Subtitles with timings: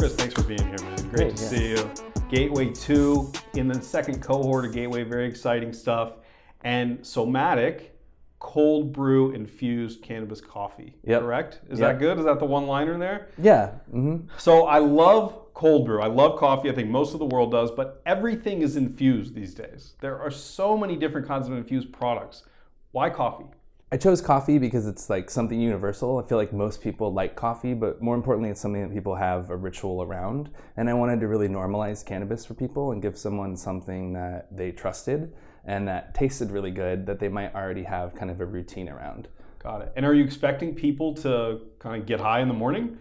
[0.00, 0.96] Chris, thanks for being here, man.
[1.08, 1.48] Great, Great, to yeah.
[1.48, 1.90] see you.
[2.30, 6.12] Gateway 2 in the second cohort of Gateway, very exciting stuff.
[6.62, 7.96] And Somatic
[8.38, 10.94] cold brew infused cannabis coffee.
[11.02, 11.22] Yep.
[11.22, 11.60] Correct?
[11.68, 11.94] Is Yep.
[11.94, 12.18] that good?
[12.20, 13.30] Is that the one liner there?
[13.38, 13.70] Yeah.
[13.90, 16.00] hmm So I love cold brew.
[16.00, 16.70] I love coffee.
[16.70, 19.94] I think most of the world does, but everything is infused these days.
[20.00, 22.44] There are so many different kinds of infused products.
[22.92, 23.46] Why coffee?
[23.90, 26.18] I chose coffee because it's like something universal.
[26.18, 29.48] I feel like most people like coffee, but more importantly, it's something that people have
[29.48, 30.50] a ritual around.
[30.76, 34.72] And I wanted to really normalize cannabis for people and give someone something that they
[34.72, 35.32] trusted
[35.64, 39.28] and that tasted really good that they might already have kind of a routine around.
[39.58, 39.92] Got it.
[39.96, 42.98] And are you expecting people to kind of get high in the morning?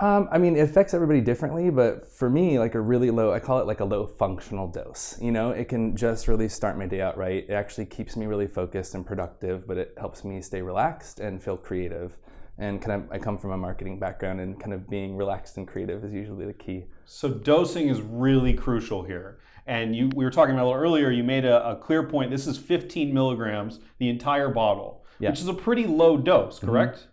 [0.00, 3.38] Um, I mean, it affects everybody differently, but for me, like a really low, I
[3.38, 5.18] call it like a low functional dose.
[5.20, 7.44] You know, it can just really start my day out right.
[7.46, 11.42] It actually keeps me really focused and productive, but it helps me stay relaxed and
[11.42, 12.16] feel creative.
[12.56, 15.66] And kind of, I come from a marketing background, and kind of being relaxed and
[15.66, 16.84] creative is usually the key.
[17.04, 19.38] So dosing is really crucial here.
[19.66, 21.10] And you, we were talking about a little earlier.
[21.10, 22.30] You made a, a clear point.
[22.30, 25.28] This is 15 milligrams, the entire bottle, Yeah.
[25.28, 25.32] Mm-hmm.
[25.32, 27.06] which is a pretty low dose, correct?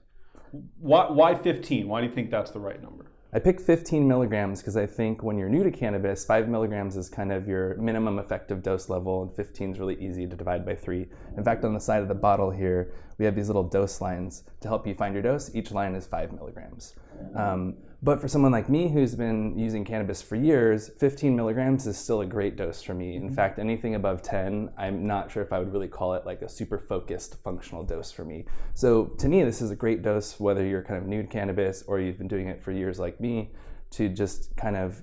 [0.80, 1.88] Why, why 15?
[1.88, 3.08] Why do you think that's the right number?
[3.34, 7.10] I picked 15 milligrams because I think when you're new to cannabis, 5 milligrams is
[7.10, 10.76] kind of your minimum effective dose level, and 15 is really easy to divide by
[10.76, 11.06] 3.
[11.36, 14.44] In fact, on the side of the bottle here, we have these little dose lines
[14.62, 15.54] to help you find your dose.
[15.56, 16.96] Each line is 5 milligrams.
[17.36, 21.98] Um, but for someone like me who's been using cannabis for years, 15 milligrams is
[21.98, 23.16] still a great dose for me.
[23.16, 26.44] In fact, anything above 10, I'm not sure if I would really call it like
[26.44, 28.46] a super focused functional dose for me.
[28.76, 31.84] So to me, this is a great dose, whether you're kind of new to cannabis
[31.88, 33.52] or you've been doing it for years like me,
[33.92, 35.02] to just kind of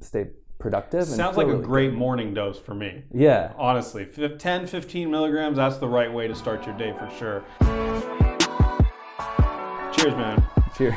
[0.00, 0.28] stay
[0.58, 1.04] productive.
[1.04, 3.04] Sounds like a really great morning dose for me.
[3.12, 3.52] Yeah.
[3.56, 7.44] Honestly, Fif- 10, 15 milligrams, that's the right way to start your day for sure.
[9.96, 10.44] Cheers, man.
[10.76, 10.94] Cheers.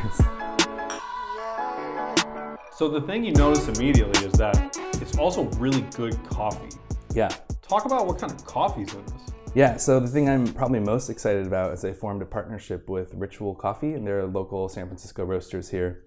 [2.76, 6.76] So the thing you notice immediately is that it's also really good coffee.
[7.14, 7.30] Yeah.
[7.62, 9.14] Talk about what kind of coffee's in this.
[9.54, 13.14] Yeah, so the thing I'm probably most excited about is I formed a partnership with
[13.14, 16.06] Ritual Coffee, and they're local San Francisco roasters here.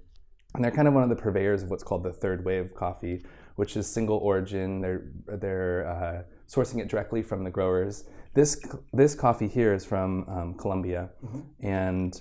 [0.54, 3.22] And they're kind of one of the purveyors of what's called the third wave coffee,
[3.56, 4.80] which is single origin.
[4.80, 8.04] They're they're uh, sourcing it directly from the growers.
[8.34, 8.60] This
[8.92, 11.10] this coffee here is from um, Colombia,
[11.60, 12.20] and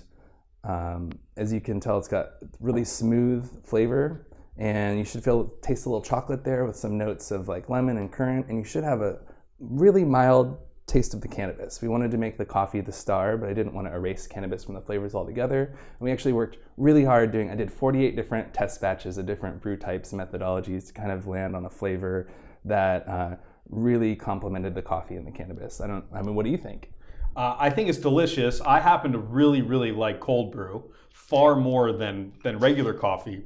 [0.62, 2.30] um, as you can tell, it's got
[2.60, 7.30] really smooth flavor, and you should feel taste a little chocolate there with some notes
[7.30, 9.18] of like lemon and currant, and you should have a
[9.58, 11.80] really mild taste of the cannabis.
[11.80, 14.64] We wanted to make the coffee the star, but I didn't want to erase cannabis
[14.64, 15.64] from the flavors altogether.
[15.64, 17.50] And we actually worked really hard doing.
[17.50, 21.26] I did 48 different test batches of different brew types and methodologies to kind of
[21.26, 22.28] land on a flavor
[22.66, 23.36] that uh,
[23.70, 25.80] really complemented the coffee and the cannabis.
[25.80, 26.04] I don't.
[26.12, 26.92] I mean, what do you think?
[27.36, 28.60] Uh, I think it's delicious.
[28.60, 33.44] I happen to really, really like cold brew far more than than regular coffee.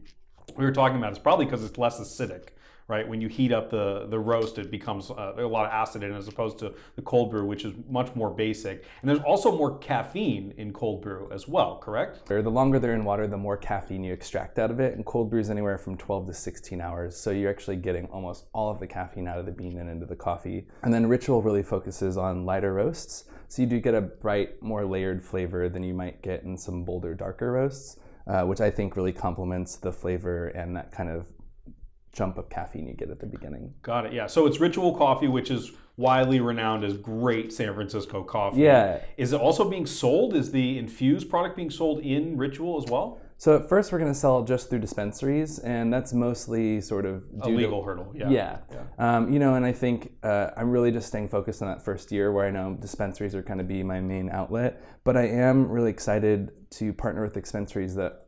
[0.56, 2.48] We were talking about it's probably because it's less acidic,
[2.88, 3.06] right?
[3.06, 6.12] When you heat up the the roast, it becomes uh, a lot of acid in
[6.12, 8.84] it as opposed to the cold brew, which is much more basic.
[9.02, 12.26] And there's also more caffeine in cold brew as well, correct?
[12.42, 14.94] The longer they're in water, the more caffeine you extract out of it.
[14.94, 17.16] And cold brew is anywhere from 12 to 16 hours.
[17.16, 20.06] So you're actually getting almost all of the caffeine out of the bean and into
[20.06, 20.66] the coffee.
[20.82, 23.24] And then Ritual really focuses on lighter roasts.
[23.48, 26.84] So you do get a bright, more layered flavor than you might get in some
[26.84, 31.26] bolder, darker roasts, uh, which I think really complements the flavor and that kind of
[32.18, 33.72] jump of caffeine you get at the beginning.
[33.82, 34.12] Got it.
[34.12, 34.26] Yeah.
[34.26, 38.62] So it's Ritual Coffee, which is widely renowned as great San Francisco coffee.
[38.62, 39.00] Yeah.
[39.16, 40.34] Is it also being sold?
[40.34, 43.20] Is the infused product being sold in Ritual as well?
[43.36, 47.22] So at first we're going to sell just through dispensaries, and that's mostly sort of
[47.40, 48.12] A due to- legal hurdle.
[48.12, 48.30] Yeah.
[48.30, 48.58] Yeah.
[48.98, 52.10] Um, you know, and I think uh, I'm really just staying focused on that first
[52.10, 54.82] year where I know dispensaries are going to be my main outlet.
[55.04, 58.26] But I am really excited to partner with dispensaries that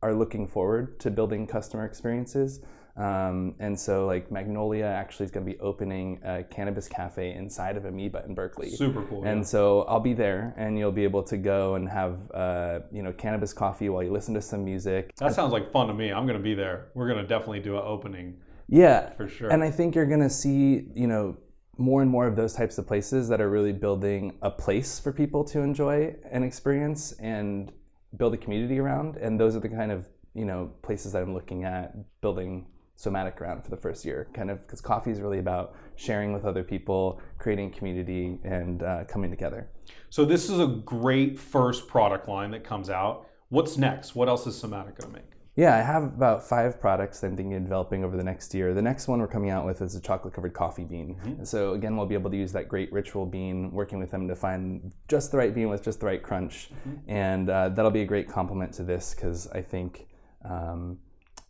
[0.00, 2.60] are looking forward to building customer experiences.
[2.96, 7.78] Um, and so, like Magnolia actually is going to be opening a cannabis cafe inside
[7.78, 8.70] of Amoeba in Berkeley.
[8.70, 9.24] Super cool.
[9.24, 13.02] And so I'll be there, and you'll be able to go and have uh, you
[13.02, 15.14] know cannabis coffee while you listen to some music.
[15.16, 16.12] That sounds like fun to me.
[16.12, 16.88] I'm going to be there.
[16.94, 18.36] We're going to definitely do an opening
[18.68, 19.50] Yeah, for sure.
[19.50, 21.36] And I think you're going to see, you know,
[21.78, 25.12] more and more of those types of places that are really building a place for
[25.12, 27.72] people to enjoy and experience and
[28.18, 29.16] build a community around.
[29.16, 32.66] And those are the kind of, you know, places that I'm looking at building
[33.02, 36.44] somatic around for the first year, kind of because coffee is really about sharing with
[36.44, 39.68] other people, creating community, and uh, coming together.
[40.08, 43.26] so this is a great first product line that comes out.
[43.48, 44.14] What's next?
[44.14, 45.32] What else is Somatic going to make?
[45.54, 48.72] Yeah, I have about five products that I'm thinking of developing over the next year.
[48.72, 51.20] The next one we're coming out with is a chocolate covered coffee bean.
[51.24, 54.26] And so, again, we'll be able to use that great ritual bean, working with them
[54.28, 56.70] to find just the right bean with just the right crunch.
[57.06, 60.06] And uh, that'll be a great complement to this because I think,
[60.48, 60.98] um,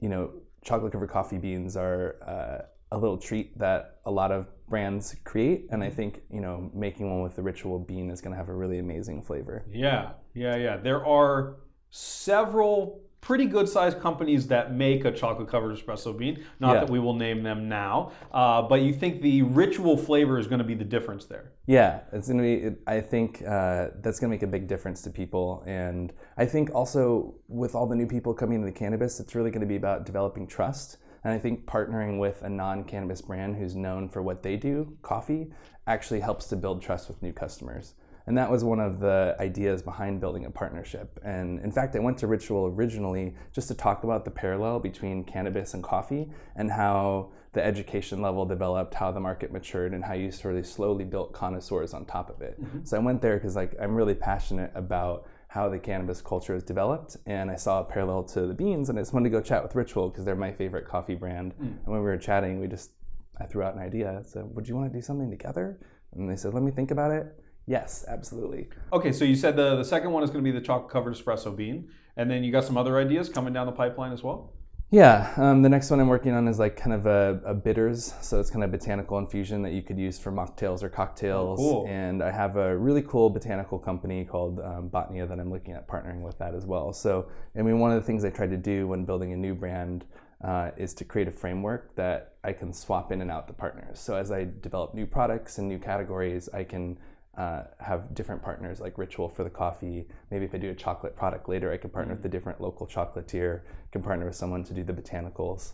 [0.00, 4.46] you know, chocolate covered coffee beans are uh, a little treat that a lot of
[4.68, 8.32] brands create, and I think you know making one with the ritual bean is going
[8.32, 9.64] to have a really amazing flavor.
[9.70, 10.76] Yeah, yeah, yeah.
[10.76, 11.56] There are
[11.90, 16.44] several pretty good sized companies that make a chocolate covered espresso bean.
[16.58, 16.80] Not Yeah.
[16.80, 20.58] that we will name them now, uh, but you think the ritual flavor is going
[20.58, 21.52] to be the difference there?
[21.66, 22.54] Yeah, it's gonna be.
[22.54, 26.74] it- I think uh, that's gonna make a big difference to people, and I think
[26.74, 30.46] also with all the new people coming into cannabis, it's really gonna be about developing
[30.48, 30.98] trust.
[31.24, 35.52] And I think partnering with a non-cannabis brand who's known for what they do, coffee,
[35.86, 37.94] actually helps to build trust with new customers.
[38.26, 41.18] And that was one of the ideas behind building a partnership.
[41.24, 45.24] And in fact, I went to Ritual originally just to talk about the parallel between
[45.24, 50.14] cannabis and coffee and how the education level developed, how the market matured, and how
[50.14, 52.62] you sort of slowly built connoisseurs on top of it.
[52.62, 52.84] Mm-hmm.
[52.84, 56.62] So I went there because like I'm really passionate about how the cannabis culture has
[56.62, 59.42] developed, and I saw a parallel to the beans, and I just wanted to go
[59.42, 61.52] chat with Ritual because they're my favorite coffee brand.
[61.56, 61.60] Mm.
[61.60, 62.92] And when we were chatting, we just
[63.38, 64.18] I threw out an idea.
[64.18, 65.78] I said, "Would you want to do something together?"
[66.14, 68.68] And they said, "Let me think about it." Yes, absolutely.
[68.92, 71.14] Okay, so you said the, the second one is going to be the chocolate covered
[71.14, 74.52] espresso bean, and then you got some other ideas coming down the pipeline as well?
[74.90, 78.12] Yeah, um, the next one I'm working on is like kind of a, a bitters,
[78.20, 81.58] so it's kind of botanical infusion that you could use for mocktails or cocktails.
[81.58, 81.86] Oh, cool.
[81.88, 85.88] And I have a really cool botanical company called um, Botnia that I'm looking at
[85.88, 86.92] partnering with that as well.
[86.92, 89.54] So, I mean, one of the things I tried to do when building a new
[89.54, 90.04] brand
[90.44, 93.98] uh, is to create a framework that I can swap in and out the partners.
[93.98, 96.98] So as I develop new products and new categories, I can
[97.36, 100.06] uh, have different partners like Ritual for the coffee.
[100.30, 102.86] Maybe if I do a chocolate product later, I can partner with a different local
[102.86, 103.62] chocolatier.
[103.90, 105.72] Can partner with someone to do the botanicals.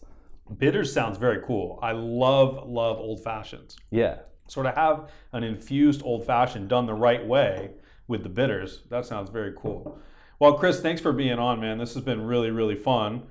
[0.56, 1.78] Bitters sounds very cool.
[1.82, 3.76] I love, love old fashions.
[3.90, 7.72] Yeah, So to have an infused old fashioned done the right way
[8.06, 9.98] with the bitters, that sounds very cool.
[10.38, 11.78] Well, Chris, thanks for being on, man.
[11.78, 13.24] This has been really, really fun.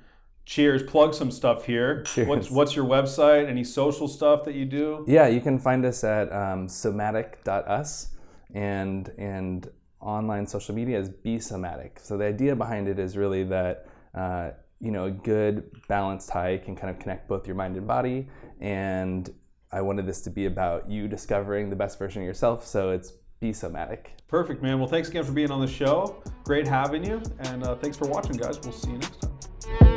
[0.45, 0.83] Cheers.
[0.83, 2.03] Plug some stuff here.
[2.03, 2.27] Cheers.
[2.27, 3.49] What's what's your website?
[3.49, 5.03] Any social stuff that you do?
[5.07, 5.27] yeah.
[5.27, 8.09] You can find us at um, somatic.us
[8.53, 11.99] and and online social media is be somatic.
[12.01, 13.87] So the idea behind it is really that.
[14.13, 17.87] Uh, you know, a good balanced high can kind of connect both your mind and
[17.87, 18.27] body.
[18.61, 19.33] And
[19.71, 22.65] I wanted this to be about you discovering the best version of yourself.
[22.65, 24.13] So it's be somatic.
[24.27, 24.79] Perfect, man.
[24.79, 26.21] Well, thanks again for being on the show.
[26.43, 28.59] Great having you, and uh, thanks for watching, guys.
[28.61, 29.96] We'll see you next time.